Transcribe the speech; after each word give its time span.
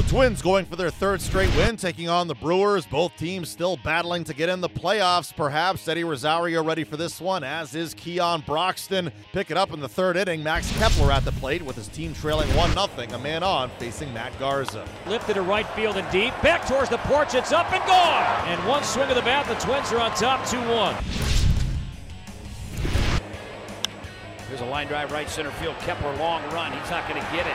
The 0.00 0.08
Twins 0.08 0.40
going 0.40 0.64
for 0.64 0.76
their 0.76 0.88
third 0.88 1.20
straight 1.20 1.54
win, 1.56 1.76
taking 1.76 2.08
on 2.08 2.26
the 2.26 2.34
Brewers. 2.34 2.86
Both 2.86 3.14
teams 3.18 3.50
still 3.50 3.76
battling 3.84 4.24
to 4.24 4.32
get 4.32 4.48
in 4.48 4.62
the 4.62 4.68
playoffs. 4.68 5.36
Perhaps 5.36 5.86
Eddie 5.86 6.04
Rosario 6.04 6.64
ready 6.64 6.84
for 6.84 6.96
this 6.96 7.20
one, 7.20 7.44
as 7.44 7.74
is 7.74 7.92
Keon 7.92 8.42
Broxton. 8.46 9.12
Pick 9.34 9.50
it 9.50 9.58
up 9.58 9.74
in 9.74 9.80
the 9.80 9.90
third 9.90 10.16
inning. 10.16 10.42
Max 10.42 10.74
Kepler 10.78 11.12
at 11.12 11.26
the 11.26 11.32
plate 11.32 11.60
with 11.60 11.76
his 11.76 11.88
team 11.88 12.14
trailing 12.14 12.48
1 12.56 12.72
0, 12.72 12.86
a 13.12 13.18
man 13.18 13.42
on, 13.42 13.68
facing 13.78 14.10
Matt 14.14 14.36
Garza. 14.38 14.88
Lifted 15.06 15.34
to 15.34 15.42
right 15.42 15.68
field 15.72 15.98
and 15.98 16.10
deep. 16.10 16.32
Back 16.40 16.66
towards 16.66 16.88
the 16.88 16.98
porch. 16.98 17.34
It's 17.34 17.52
up 17.52 17.70
and 17.70 17.84
gone. 17.86 18.48
And 18.48 18.66
one 18.66 18.82
swing 18.82 19.10
of 19.10 19.16
the 19.16 19.22
bat, 19.22 19.46
the 19.48 19.54
Twins 19.56 19.92
are 19.92 20.00
on 20.00 20.12
top 20.12 20.46
2 20.48 20.56
1. 20.56 21.39
Here's 24.50 24.62
a 24.62 24.64
line 24.64 24.88
drive 24.88 25.12
right 25.12 25.30
center 25.30 25.52
field. 25.52 25.76
Kepler 25.78 26.12
long 26.16 26.42
run. 26.50 26.72
He's 26.72 26.90
not 26.90 27.08
going 27.08 27.22
to 27.22 27.28
get 27.30 27.46
it. 27.46 27.54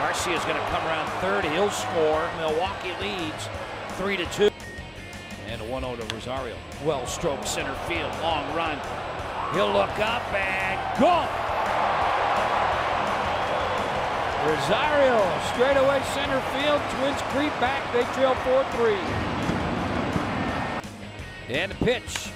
Garcia 0.00 0.34
is 0.34 0.42
going 0.44 0.56
to 0.56 0.66
come 0.72 0.82
around 0.86 1.06
third. 1.20 1.44
He'll 1.44 1.68
score. 1.68 2.26
Milwaukee 2.38 2.96
leads 2.98 3.46
3 3.98 4.16
to 4.16 4.24
2. 4.32 4.50
And 5.48 5.60
a 5.60 5.64
1 5.64 5.82
0 5.82 5.96
to 5.96 6.14
Rosario. 6.14 6.56
Well 6.82 7.06
stroked 7.06 7.46
center 7.46 7.74
field. 7.86 8.10
Long 8.22 8.42
run. 8.56 8.80
He'll 9.52 9.70
look 9.70 9.92
up 10.00 10.24
and 10.32 10.80
gone. 10.98 11.28
Rosario 14.48 15.20
straightaway 15.52 16.00
center 16.16 16.40
field. 16.56 16.80
Twins 16.96 17.20
creep 17.36 17.52
back. 17.60 17.84
They 17.92 18.04
trail 18.14 18.34
4 18.34 18.64
3. 18.80 18.94
And 21.54 21.70
the 21.70 21.76
pitch. 21.84 22.32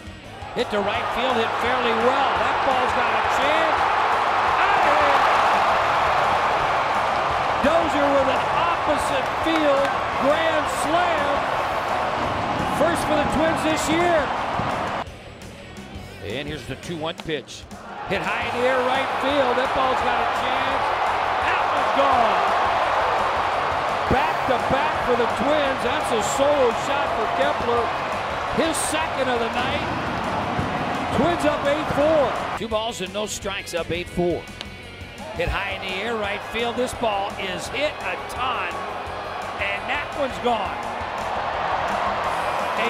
Hit 0.55 0.69
to 0.71 0.81
right 0.81 1.07
field. 1.15 1.37
Hit 1.37 1.49
fairly 1.63 1.97
well. 2.05 2.31
That 2.43 2.57
ball's 2.67 2.93
got 2.99 3.13
a 3.15 3.25
chance. 3.39 3.79
Dozier 7.63 8.07
with 8.15 8.31
an 8.31 8.43
opposite 8.55 9.27
field 9.43 9.87
grand 10.23 10.67
slam. 10.83 11.29
For 13.07 13.17
the 13.17 13.29
Twins 13.35 13.63
this 13.65 13.89
year. 13.89 14.19
And 16.25 16.47
here's 16.47 16.67
the 16.67 16.77
2 16.77 16.97
1 16.97 17.15
pitch. 17.25 17.63
Hit 18.09 18.21
high 18.21 18.49
in 18.49 18.61
the 18.61 18.69
air 18.69 18.81
right 18.85 19.09
field. 19.21 19.57
That 19.57 19.73
ball's 19.77 20.01
got 20.05 20.19
a 20.21 20.29
chance. 20.41 20.85
That 21.45 21.63
one's 21.73 21.95
gone. 21.97 22.49
Back 24.13 24.37
to 24.49 24.57
back 24.73 24.95
for 25.05 25.17
the 25.17 25.29
Twins. 25.41 25.81
That's 25.85 26.11
a 26.13 26.23
solo 26.37 26.69
shot 26.85 27.09
for 27.17 27.29
Kepler. 27.41 27.85
His 28.61 28.77
second 28.77 29.29
of 29.29 29.41
the 29.41 29.53
night. 29.57 29.85
Twins 31.17 31.45
up 31.45 31.65
8 31.65 32.57
4. 32.57 32.59
Two 32.59 32.69
balls 32.69 33.01
and 33.01 33.13
no 33.13 33.27
strikes 33.27 33.75
up 33.75 33.91
8 33.91 34.09
4. 34.09 34.43
Hit 35.37 35.49
high 35.49 35.77
in 35.77 35.83
the 35.83 35.95
air, 36.03 36.17
right 36.17 36.43
field. 36.53 36.77
This 36.77 36.93
ball 36.95 37.31
is 37.39 37.69
hit 37.69 37.93
a 38.01 38.17
ton, 38.29 38.73
and 39.63 39.81
that 39.87 40.13
one's 40.19 40.39
gone. 40.45 40.88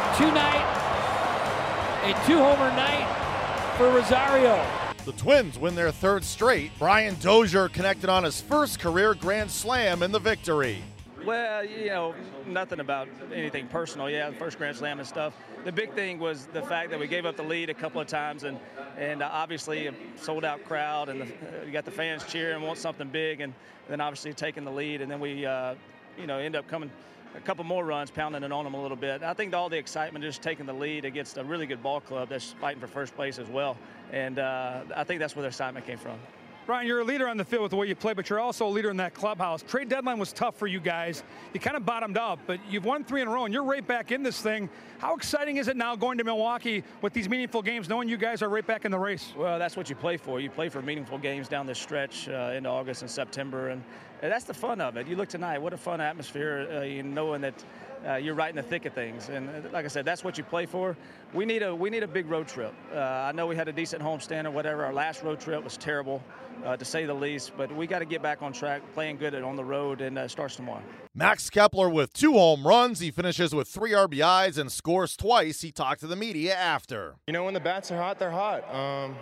A 0.09 0.17
two 0.17 0.33
night, 0.33 2.05
a 2.05 2.27
two 2.27 2.39
homer 2.39 2.70
night 2.70 3.74
for 3.77 3.91
Rosario. 3.91 4.64
The 5.05 5.13
Twins 5.13 5.58
win 5.58 5.74
their 5.74 5.92
third 5.92 6.24
straight. 6.24 6.73
Brian 6.79 7.14
Dozier 7.20 7.69
connected 7.69 8.08
on 8.08 8.24
his 8.24 8.41
first 8.41 8.80
career 8.80 9.14
grand 9.14 9.51
slam 9.51 10.02
in 10.02 10.11
the 10.11 10.18
victory. 10.18 10.83
Well, 11.27 11.64
you 11.64 11.86
know, 11.86 12.14
nothing 12.47 12.80
about 12.80 13.08
anything 13.35 13.68
personal. 13.68 14.08
Yeah, 14.08 14.30
the 14.30 14.36
first 14.36 14.57
Grand 14.57 14.77
Slam 14.77 14.98
and 14.98 15.07
stuff. 15.07 15.35
The 15.64 15.73
big 15.73 15.92
thing 15.92 16.18
was 16.18 16.47
the 16.47 16.63
fact 16.63 16.91
that 16.91 16.98
we 16.98 17.07
gave 17.07 17.27
up 17.27 17.36
the 17.36 17.42
lead 17.42 17.68
a 17.68 17.74
couple 17.74 18.01
of 18.01 18.07
times, 18.07 18.45
and 18.45 18.58
and 18.97 19.23
uh, 19.23 19.29
obviously 19.30 19.89
a 19.89 19.95
sold 20.17 20.45
out 20.45 20.64
crowd, 20.64 21.11
and 21.11 21.20
the, 21.20 21.24
uh, 21.27 21.64
you 21.67 21.73
got 21.73 21.85
the 21.85 21.91
fans 21.91 22.24
cheering, 22.24 22.63
want 22.63 22.79
something 22.79 23.08
big, 23.08 23.42
and 23.42 23.52
then 23.89 24.01
obviously 24.01 24.33
taking 24.33 24.64
the 24.64 24.73
lead, 24.73 25.02
and 25.02 25.11
then 25.11 25.20
we, 25.20 25.45
uh, 25.45 25.74
you 26.18 26.27
know, 26.27 26.39
end 26.39 26.57
up 26.57 26.67
coming 26.67 26.91
a 27.38 27.40
couple 27.40 27.64
more 27.64 27.84
runs, 27.84 28.10
pounding 28.10 28.42
it 28.42 28.52
on 28.52 28.64
them 28.64 28.74
a 28.74 28.82
little 28.82 28.96
bit. 28.96 29.22
I 29.22 29.32
think 29.32 29.54
all 29.54 29.68
the 29.68 29.78
excitement 29.78 30.24
just 30.24 30.42
taking 30.42 30.66
the 30.66 30.72
lead 30.72 31.04
against 31.04 31.38
a 31.38 31.44
really 31.44 31.66
good 31.66 31.82
ball 31.82 32.00
club 32.00 32.28
that's 32.28 32.52
fighting 32.60 32.80
for 32.80 32.88
first 32.88 33.14
place 33.14 33.38
as 33.38 33.48
well, 33.48 33.76
and 34.12 34.38
uh, 34.38 34.80
I 34.94 35.04
think 35.04 35.20
that's 35.20 35.36
where 35.36 35.42
the 35.42 35.48
excitement 35.48 35.86
came 35.86 35.98
from. 35.98 36.18
Brian, 36.66 36.86
you're 36.86 37.00
a 37.00 37.04
leader 37.04 37.26
on 37.26 37.38
the 37.38 37.44
field 37.46 37.62
with 37.62 37.70
the 37.70 37.76
way 37.76 37.86
you 37.86 37.94
play, 37.94 38.12
but 38.12 38.28
you're 38.28 38.40
also 38.40 38.66
a 38.66 38.68
leader 38.68 38.90
in 38.90 38.98
that 38.98 39.14
clubhouse. 39.14 39.62
Trade 39.62 39.88
deadline 39.88 40.18
was 40.18 40.34
tough 40.34 40.54
for 40.54 40.66
you 40.66 40.80
guys. 40.80 41.22
You 41.54 41.60
kind 41.60 41.78
of 41.78 41.86
bottomed 41.86 42.18
out, 42.18 42.40
but 42.46 42.60
you've 42.68 42.84
won 42.84 43.04
three 43.04 43.22
in 43.22 43.28
a 43.28 43.30
row, 43.30 43.46
and 43.46 43.55
you're 43.55 43.64
right 43.64 43.86
back 43.86 44.12
in 44.12 44.22
this 44.22 44.42
thing. 44.42 44.68
How 44.98 45.14
exciting 45.14 45.56
is 45.56 45.68
it 45.68 45.78
now 45.78 45.96
going 45.96 46.18
to 46.18 46.24
Milwaukee 46.24 46.84
with 47.00 47.14
these 47.14 47.26
meaningful 47.26 47.62
games, 47.62 47.88
knowing 47.88 48.06
you 48.06 48.18
guys 48.18 48.42
are 48.42 48.50
right 48.50 48.66
back 48.66 48.84
in 48.84 48.90
the 48.90 48.98
race? 48.98 49.32
Well, 49.34 49.58
that's 49.58 49.78
what 49.78 49.88
you 49.88 49.96
play 49.96 50.18
for. 50.18 50.40
You 50.40 50.50
play 50.50 50.68
for 50.68 50.82
meaningful 50.82 51.16
games 51.16 51.48
down 51.48 51.64
this 51.64 51.78
stretch 51.78 52.28
uh, 52.28 52.52
into 52.55 52.68
August 52.68 53.00
and 53.00 53.10
September, 53.10 53.68
and, 53.68 53.82
and, 54.23 54.33
that's 54.33 54.45
the 54.45 54.55
fun 54.55 54.80
of 54.80 54.96
it. 54.96 55.06
You 55.06 55.17
look 55.17 55.29
tonight, 55.29 55.58
what 55.58 55.73
a 55.73 55.77
fun 55.77 56.01
atmosphere, 56.01 56.68
uh, 56.70 56.83
you 56.83 57.02
knowing 57.02 57.40
that 57.42 57.64
uh, 58.06 58.14
you're 58.14 58.34
right 58.34 58.51
in 58.51 58.56
the 58.56 58.62
thick 58.62 58.84
of 58.84 58.92
things. 58.92 59.29
And 59.29 59.48
uh, 59.48 59.68
like 59.73 59.84
I 59.84 59.89
said, 59.89 60.05
that's 60.05 60.24
what 60.24 60.39
you 60.39 60.45
play 60.45 60.67
for. 60.67 60.96
We 61.34 61.45
need 61.45 61.62
a 61.62 61.74
we 61.74 61.90
need 61.90 62.02
a 62.02 62.08
big 62.08 62.29
road 62.29 62.48
trip. 62.48 62.74
Uh, 62.92 62.98
I 62.98 63.33
know 63.33 63.46
we 63.46 63.56
had 63.56 63.68
a 63.68 63.73
decent 63.73 64.02
homestand 64.02 64.46
or 64.46 64.51
whatever. 64.51 64.84
Our 64.84 64.92
last 64.92 65.23
road 65.23 65.40
trip 65.40 65.62
was 65.64 65.77
terrible, 65.77 66.23
uh, 66.64 66.77
to 66.77 66.84
say 66.84 67.06
the 67.06 67.14
least. 67.14 67.52
But 67.56 67.74
we 67.74 67.86
got 67.86 67.98
to 68.01 68.05
get 68.05 68.23
back 68.23 68.42
on 68.42 68.52
track, 68.52 68.83
playing 68.95 69.18
good 69.18 69.34
on 69.34 69.56
the 69.56 69.64
road, 69.64 70.01
and 70.01 70.18
uh, 70.18 70.29
starts 70.29 70.56
tomorrow. 70.56 70.83
Max 71.14 71.50
Kepler 71.50 71.89
with 71.89 72.12
two 72.12 72.33
home 72.33 72.67
runs. 72.67 73.00
He 73.00 73.11
finishes 73.11 73.55
with 73.55 73.68
three 73.68 73.92
RBIs 73.92 74.58
and 74.58 74.70
scores 74.70 75.17
twice. 75.17 75.61
He 75.61 75.73
talked 75.73 76.00
to 76.00 76.06
the 76.06 76.17
media 76.17 76.55
after. 76.55 77.17
You 77.27 77.33
know, 77.33 77.45
when 77.45 77.55
the 77.55 77.61
bats 77.61 77.90
are 77.90 77.96
hot, 77.96 78.18
they're 78.18 78.30
hot. 78.30 78.73
Um, 78.73 79.17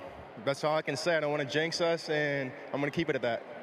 that's 0.45 0.63
all 0.65 0.77
I 0.77 0.83
can 0.83 0.97
say. 0.97 1.17
I 1.17 1.21
don't 1.21 1.31
want 1.31 1.43
to 1.43 1.49
jinx 1.49 1.81
us, 1.81 2.11
and 2.11 2.53
I'm 2.73 2.81
going 2.81 2.93
to 2.93 2.95
keep 2.97 3.09
it 3.09 3.17
at 3.17 3.23
that. 3.23 3.56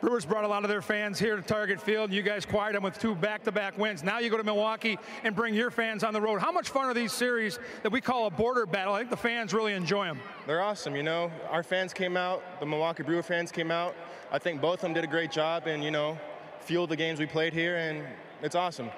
Brewers 0.00 0.24
brought 0.24 0.44
a 0.44 0.48
lot 0.48 0.62
of 0.62 0.68
their 0.68 0.80
fans 0.80 1.18
here 1.18 1.34
to 1.34 1.42
Target 1.42 1.80
Field. 1.80 2.12
You 2.12 2.22
guys 2.22 2.46
quiet 2.46 2.74
them 2.74 2.84
with 2.84 2.98
two 3.00 3.16
back-to-back 3.16 3.76
wins. 3.76 4.04
Now 4.04 4.20
you 4.20 4.30
go 4.30 4.36
to 4.36 4.44
Milwaukee 4.44 4.96
and 5.24 5.34
bring 5.34 5.54
your 5.54 5.72
fans 5.72 6.04
on 6.04 6.12
the 6.12 6.20
road. 6.20 6.40
How 6.40 6.52
much 6.52 6.70
fun 6.70 6.84
are 6.84 6.94
these 6.94 7.12
series 7.12 7.58
that 7.82 7.90
we 7.90 8.00
call 8.00 8.26
a 8.26 8.30
border 8.30 8.64
battle? 8.64 8.94
I 8.94 8.98
think 8.98 9.10
the 9.10 9.16
fans 9.16 9.52
really 9.52 9.72
enjoy 9.72 10.04
them. 10.04 10.20
They're 10.46 10.62
awesome. 10.62 10.94
You 10.94 11.02
know, 11.02 11.32
our 11.50 11.64
fans 11.64 11.92
came 11.92 12.16
out. 12.16 12.44
The 12.60 12.66
Milwaukee 12.66 13.02
Brewer 13.02 13.24
fans 13.24 13.50
came 13.50 13.72
out. 13.72 13.96
I 14.30 14.38
think 14.38 14.60
both 14.60 14.74
of 14.74 14.80
them 14.82 14.94
did 14.94 15.02
a 15.02 15.08
great 15.08 15.32
job 15.32 15.66
and 15.66 15.82
you 15.82 15.90
know 15.90 16.16
fueled 16.60 16.90
the 16.90 16.96
games 16.96 17.18
we 17.18 17.26
played 17.26 17.52
here, 17.52 17.76
and 17.76 18.04
it's 18.42 18.54
awesome. 18.54 18.90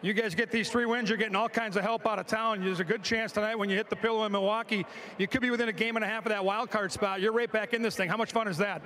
You 0.00 0.14
guys 0.14 0.34
get 0.34 0.50
these 0.50 0.70
three 0.70 0.86
wins, 0.86 1.10
you're 1.10 1.18
getting 1.18 1.36
all 1.36 1.48
kinds 1.50 1.76
of 1.76 1.82
help 1.82 2.06
out 2.06 2.18
of 2.18 2.26
town. 2.26 2.64
There's 2.64 2.80
a 2.80 2.84
good 2.84 3.02
chance 3.02 3.32
tonight 3.32 3.56
when 3.56 3.68
you 3.68 3.76
hit 3.76 3.90
the 3.90 3.96
pillow 3.96 4.24
in 4.24 4.32
Milwaukee, 4.32 4.86
you 5.18 5.28
could 5.28 5.42
be 5.42 5.50
within 5.50 5.68
a 5.68 5.72
game 5.72 5.96
and 5.96 6.04
a 6.04 6.08
half 6.08 6.24
of 6.24 6.30
that 6.30 6.42
wild 6.42 6.70
card 6.70 6.92
spot. 6.92 7.20
You're 7.20 7.32
right 7.32 7.52
back 7.52 7.74
in 7.74 7.82
this 7.82 7.96
thing. 7.96 8.08
How 8.08 8.16
much 8.16 8.32
fun 8.32 8.48
is 8.48 8.56
that? 8.58 8.80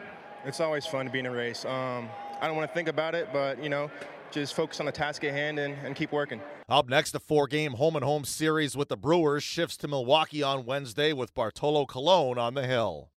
It's 0.46 0.60
always 0.60 0.84
fun 0.84 1.06
to 1.06 1.12
be 1.12 1.20
in 1.20 1.26
a 1.26 1.30
race. 1.30 1.64
Um, 1.64 2.08
I 2.40 2.46
don't 2.46 2.56
want 2.56 2.68
to 2.68 2.74
think 2.74 2.88
about 2.88 3.14
it, 3.14 3.28
but 3.32 3.62
you 3.62 3.70
know, 3.70 3.90
just 4.30 4.54
focus 4.54 4.80
on 4.80 4.86
the 4.86 4.92
task 4.92 5.24
at 5.24 5.32
hand 5.32 5.58
and, 5.58 5.74
and 5.84 5.96
keep 5.96 6.12
working. 6.12 6.40
Up 6.68 6.88
next, 6.88 7.12
the 7.12 7.20
four-game 7.20 7.72
home 7.72 7.96
and 7.96 8.04
home 8.04 8.24
series 8.24 8.76
with 8.76 8.88
the 8.88 8.96
Brewers 8.96 9.42
shifts 9.42 9.76
to 9.78 9.88
Milwaukee 9.88 10.42
on 10.42 10.64
Wednesday 10.64 11.12
with 11.12 11.34
Bartolo 11.34 11.86
Colon 11.86 12.38
on 12.38 12.54
the 12.54 12.66
hill. 12.66 13.10